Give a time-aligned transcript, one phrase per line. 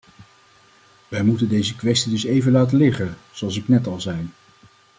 [1.07, 4.29] Wij moeten deze kwestie dus even laten liggen, zoals ik net als zei.